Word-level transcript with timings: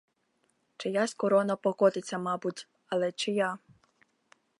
Чиясь 0.79 1.17
корона 1.21 1.55
покотиться, 1.65 2.17
мабуть, 2.27 2.67
але 2.91 3.07
чия? 3.19 3.51